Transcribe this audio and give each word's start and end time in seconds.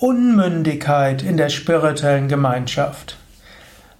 Unmündigkeit 0.00 1.22
in 1.22 1.36
der 1.36 1.50
spirituellen 1.50 2.26
Gemeinschaft. 2.26 3.18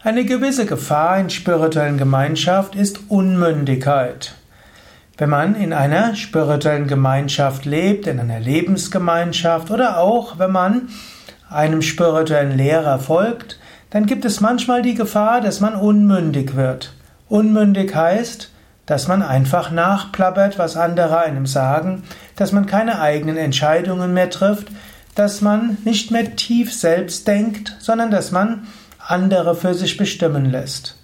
Eine 0.03 0.25
gewisse 0.25 0.65
Gefahr 0.65 1.19
in 1.19 1.29
spirituellen 1.29 1.99
Gemeinschaft 1.99 2.75
ist 2.75 3.01
Unmündigkeit. 3.11 4.33
Wenn 5.19 5.29
man 5.29 5.55
in 5.55 5.75
einer 5.75 6.17
spirituellen 6.17 6.87
Gemeinschaft 6.87 7.67
lebt, 7.67 8.07
in 8.07 8.19
einer 8.19 8.41
Lebensgemeinschaft 8.41 9.71
oder 9.71 9.99
auch 9.99 10.39
wenn 10.39 10.53
man 10.53 10.89
einem 11.51 11.83
spirituellen 11.83 12.57
Lehrer 12.57 12.99
folgt, 12.99 13.59
dann 13.91 14.07
gibt 14.07 14.25
es 14.25 14.41
manchmal 14.41 14.81
die 14.81 14.95
Gefahr, 14.95 15.43
dass 15.43 15.61
man 15.61 15.75
unmündig 15.75 16.57
wird. 16.57 16.95
Unmündig 17.29 17.95
heißt, 17.95 18.51
dass 18.87 19.07
man 19.07 19.23
einfach 19.23 19.71
nachplappert, 19.71 20.59
was 20.59 20.79
andere 20.79 21.19
einem 21.19 21.45
sagen, 21.45 22.05
dass 22.37 22.53
man 22.53 22.65
keine 22.65 23.03
eigenen 23.03 23.37
Entscheidungen 23.37 24.15
mehr 24.15 24.31
trifft, 24.31 24.69
dass 25.15 25.41
man 25.41 25.79
nicht 25.85 26.11
mehr 26.11 26.37
tief 26.37 26.73
selbst 26.73 27.27
denkt, 27.27 27.77
sondern 27.81 28.11
dass 28.11 28.31
man 28.31 28.67
andere 28.99 29.55
für 29.55 29.75
sich 29.75 29.97
bestimmen 29.97 30.51
lässt. 30.51 30.97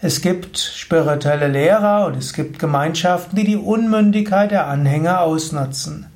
Es 0.00 0.20
gibt 0.20 0.58
spirituelle 0.58 1.48
Lehrer 1.48 2.06
und 2.06 2.16
es 2.16 2.34
gibt 2.34 2.58
Gemeinschaften, 2.58 3.36
die 3.36 3.44
die 3.44 3.56
Unmündigkeit 3.56 4.50
der 4.50 4.66
Anhänger 4.66 5.22
ausnutzen. 5.22 6.06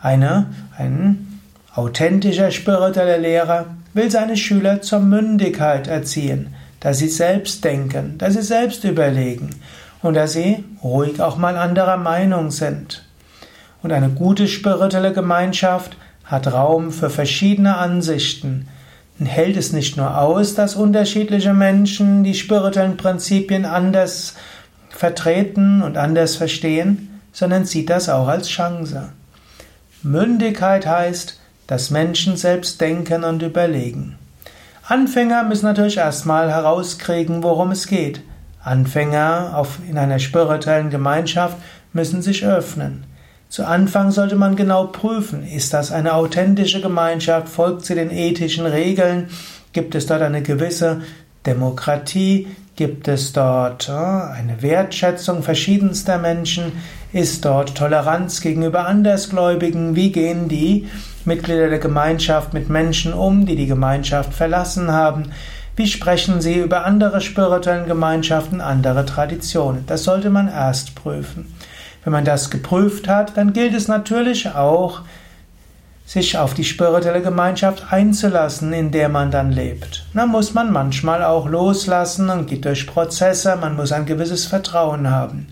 Eine, 0.00 0.46
ein 0.78 1.40
authentischer 1.74 2.52
spiritueller 2.52 3.18
Lehrer 3.18 3.66
will 3.94 4.10
seine 4.10 4.36
Schüler 4.36 4.82
zur 4.82 5.00
Mündigkeit 5.00 5.88
erziehen, 5.88 6.54
dass 6.80 6.98
sie 6.98 7.08
selbst 7.08 7.64
denken, 7.64 8.16
dass 8.18 8.34
sie 8.34 8.42
selbst 8.42 8.84
überlegen 8.84 9.50
und 10.02 10.14
dass 10.14 10.34
sie 10.34 10.64
ruhig 10.82 11.20
auch 11.20 11.36
mal 11.36 11.56
anderer 11.56 11.96
Meinung 11.96 12.50
sind. 12.50 13.04
Und 13.82 13.92
eine 13.92 14.10
gute 14.10 14.46
spirituelle 14.46 15.12
Gemeinschaft 15.12 15.96
hat 16.26 16.52
Raum 16.52 16.92
für 16.92 17.10
verschiedene 17.10 17.76
Ansichten, 17.76 18.68
und 19.18 19.26
hält 19.26 19.56
es 19.56 19.72
nicht 19.72 19.96
nur 19.96 20.18
aus, 20.18 20.54
dass 20.54 20.76
unterschiedliche 20.76 21.54
Menschen 21.54 22.22
die 22.22 22.34
spirituellen 22.34 22.98
Prinzipien 22.98 23.64
anders 23.64 24.34
vertreten 24.90 25.82
und 25.82 25.96
anders 25.96 26.36
verstehen, 26.36 27.20
sondern 27.32 27.64
sieht 27.64 27.88
das 27.88 28.08
auch 28.08 28.28
als 28.28 28.48
Chance. 28.48 29.10
Mündigkeit 30.02 30.86
heißt, 30.86 31.40
dass 31.66 31.90
Menschen 31.90 32.36
selbst 32.36 32.80
denken 32.80 33.24
und 33.24 33.42
überlegen. 33.42 34.18
Anfänger 34.86 35.42
müssen 35.44 35.66
natürlich 35.66 35.96
erstmal 35.96 36.50
herauskriegen, 36.50 37.42
worum 37.42 37.72
es 37.72 37.86
geht. 37.86 38.20
Anfänger 38.62 39.66
in 39.88 39.98
einer 39.98 40.18
spirituellen 40.18 40.90
Gemeinschaft 40.90 41.56
müssen 41.92 42.22
sich 42.22 42.44
öffnen. 42.44 43.04
Zu 43.48 43.64
Anfang 43.64 44.10
sollte 44.10 44.36
man 44.36 44.56
genau 44.56 44.86
prüfen, 44.86 45.46
ist 45.46 45.72
das 45.72 45.92
eine 45.92 46.14
authentische 46.14 46.80
Gemeinschaft, 46.80 47.48
folgt 47.48 47.86
sie 47.86 47.94
den 47.94 48.10
ethischen 48.10 48.66
Regeln, 48.66 49.28
gibt 49.72 49.94
es 49.94 50.06
dort 50.06 50.22
eine 50.22 50.42
gewisse 50.42 51.02
Demokratie, 51.46 52.48
gibt 52.74 53.08
es 53.08 53.32
dort 53.32 53.88
eine 53.88 54.62
Wertschätzung 54.62 55.42
verschiedenster 55.42 56.18
Menschen, 56.18 56.72
ist 57.12 57.44
dort 57.44 57.76
Toleranz 57.76 58.40
gegenüber 58.40 58.86
Andersgläubigen, 58.86 59.94
wie 59.94 60.10
gehen 60.10 60.48
die 60.48 60.88
Mitglieder 61.24 61.68
der 61.68 61.78
Gemeinschaft 61.78 62.52
mit 62.52 62.68
Menschen 62.68 63.14
um, 63.14 63.46
die 63.46 63.56
die 63.56 63.66
Gemeinschaft 63.66 64.34
verlassen 64.34 64.90
haben, 64.90 65.30
wie 65.76 65.86
sprechen 65.86 66.40
sie 66.40 66.56
über 66.56 66.84
andere 66.84 67.20
spirituellen 67.20 67.86
Gemeinschaften, 67.86 68.60
andere 68.60 69.06
Traditionen. 69.06 69.84
Das 69.86 70.04
sollte 70.04 70.30
man 70.30 70.48
erst 70.48 70.94
prüfen. 70.94 71.54
Wenn 72.06 72.12
man 72.12 72.24
das 72.24 72.50
geprüft 72.50 73.08
hat, 73.08 73.36
dann 73.36 73.52
gilt 73.52 73.74
es 73.74 73.88
natürlich 73.88 74.54
auch, 74.54 75.00
sich 76.06 76.38
auf 76.38 76.54
die 76.54 76.62
spirituelle 76.62 77.20
Gemeinschaft 77.20 77.92
einzulassen, 77.92 78.72
in 78.72 78.92
der 78.92 79.08
man 79.08 79.32
dann 79.32 79.50
lebt. 79.50 80.06
Da 80.14 80.24
muss 80.24 80.54
man 80.54 80.72
manchmal 80.72 81.24
auch 81.24 81.48
loslassen 81.48 82.30
und 82.30 82.46
geht 82.46 82.64
durch 82.64 82.86
Prozesse, 82.86 83.56
man 83.56 83.74
muss 83.74 83.90
ein 83.90 84.06
gewisses 84.06 84.46
Vertrauen 84.46 85.10
haben. 85.10 85.48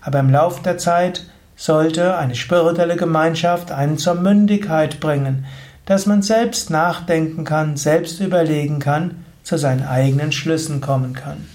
Aber 0.00 0.20
im 0.20 0.30
Laufe 0.30 0.62
der 0.62 0.78
Zeit 0.78 1.26
sollte 1.56 2.16
eine 2.16 2.36
spirituelle 2.36 2.96
Gemeinschaft 2.96 3.70
einen 3.70 3.98
zur 3.98 4.14
Mündigkeit 4.14 5.00
bringen, 5.00 5.44
dass 5.84 6.06
man 6.06 6.22
selbst 6.22 6.70
nachdenken 6.70 7.44
kann, 7.44 7.76
selbst 7.76 8.20
überlegen 8.20 8.78
kann, 8.78 9.26
zu 9.42 9.58
seinen 9.58 9.86
eigenen 9.86 10.32
Schlüssen 10.32 10.80
kommen 10.80 11.12
kann. 11.12 11.46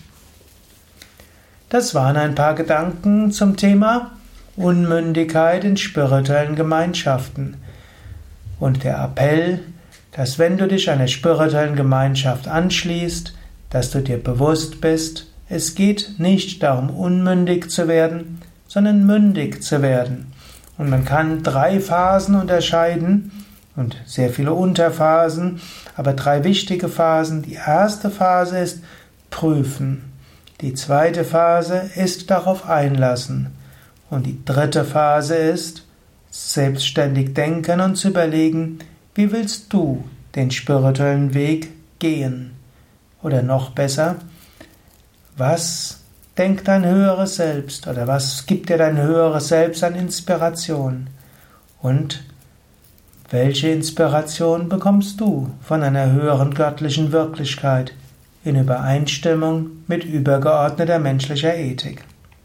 Das 1.69 1.96
waren 1.96 2.18
ein 2.18 2.36
paar 2.36 2.53
Gedanken 2.53 3.31
zum 3.31 3.58
Thema 3.58 4.12
Unmündigkeit 4.56 5.64
in 5.64 5.78
spirituellen 5.78 6.56
Gemeinschaften. 6.56 7.58
Und 8.59 8.84
der 8.84 9.03
Appell, 9.03 9.59
dass 10.12 10.38
wenn 10.38 10.58
du 10.58 10.68
dich 10.68 10.90
einer 10.90 11.08
spirituellen 11.08 11.75
Gemeinschaft 11.75 12.47
anschließt, 12.47 13.34
dass 13.69 13.90
du 13.90 14.02
dir 14.02 14.22
bewusst 14.22 14.80
bist, 14.80 15.28
es 15.50 15.75
geht 15.75 16.16
nicht 16.19 16.62
darum, 16.62 16.90
unmündig 16.90 17.69
zu 17.69 17.88
werden, 17.88 18.42
sondern 18.68 19.06
mündig 19.06 19.63
zu 19.63 19.81
werden. 19.81 20.31
Und 20.78 20.90
man 20.90 21.06
kann 21.06 21.44
drei 21.44 21.80
Phasen 21.80 22.36
unterscheiden 22.36 23.31
und 23.75 23.97
sehr 24.06 24.30
viele 24.30 24.53
Unterphasen, 24.53 25.62
aber 25.96 26.13
drei 26.13 26.44
wichtige 26.44 26.90
Phasen. 26.90 27.42
Die 27.42 27.53
erste 27.53 28.09
Phase 28.09 28.59
ist 28.59 28.84
prüfen. 29.30 30.13
Die 30.62 30.74
zweite 30.74 31.24
Phase 31.24 31.90
ist 31.96 32.30
darauf 32.30 32.69
einlassen. 32.69 33.47
Und 34.13 34.28
die 34.28 34.46
dritte 34.46 34.85
Phase 34.85 35.35
ist, 35.35 35.88
selbstständig 36.29 37.34
denken 37.34 37.81
und 37.81 37.96
zu 37.96 38.09
überlegen, 38.09 38.78
wie 39.16 39.31
willst 39.31 39.74
du 39.74 40.03
den 40.35 40.51
spirituellen 40.51 41.34
Weg 41.34 41.72
gehen? 41.97 42.51
Oder 43.24 43.41
noch 43.41 43.72
besser, 43.72 44.18
was 45.35 46.01
denkt 46.38 46.68
dein 46.68 46.85
höheres 46.85 47.38
Selbst 47.38 47.88
oder 47.88 48.07
was 48.07 48.46
gibt 48.46 48.69
dir 48.69 48.78
dein 48.78 48.97
höheres 48.97 49.47
Selbst 49.47 49.84
an 49.84 49.96
Inspiration? 49.96 51.07
Und 51.81 52.24
welche 53.31 53.69
Inspiration 53.69 54.69
bekommst 54.69 55.19
du 55.19 55.50
von 55.62 55.81
einer 55.81 56.12
höheren 56.12 56.53
göttlichen 56.53 57.12
Wirklichkeit 57.12 57.95
in 58.44 58.59
Übereinstimmung 58.59 59.72
mit 59.88 60.03
übergeordneter 60.03 61.00
menschlicher 61.00 61.56
Ethik? 61.56 62.06